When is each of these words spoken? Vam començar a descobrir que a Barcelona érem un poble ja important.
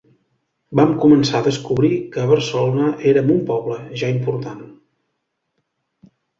Vam 0.79 0.93
començar 1.03 1.37
a 1.41 1.45
descobrir 1.47 1.91
que 2.15 2.23
a 2.23 2.25
Barcelona 2.33 2.89
érem 3.13 3.31
un 3.37 3.45
poble 3.53 3.79
ja 4.05 4.11
important. 4.17 4.67